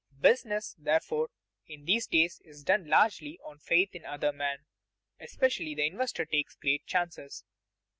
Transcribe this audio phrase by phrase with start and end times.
[0.19, 1.29] Business, therefore,
[1.67, 4.65] in these days is done largely on faith in other men.
[5.19, 7.43] Especially the investor takes great chances.